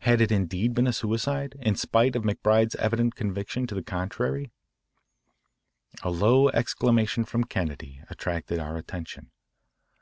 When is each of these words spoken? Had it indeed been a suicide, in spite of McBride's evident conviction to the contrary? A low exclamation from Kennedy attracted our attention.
Had 0.00 0.20
it 0.20 0.30
indeed 0.30 0.74
been 0.74 0.86
a 0.86 0.92
suicide, 0.92 1.56
in 1.62 1.76
spite 1.76 2.14
of 2.14 2.24
McBride's 2.24 2.74
evident 2.74 3.14
conviction 3.14 3.66
to 3.66 3.74
the 3.74 3.82
contrary? 3.82 4.52
A 6.02 6.10
low 6.10 6.50
exclamation 6.50 7.24
from 7.24 7.44
Kennedy 7.44 8.02
attracted 8.10 8.58
our 8.58 8.76
attention. 8.76 9.30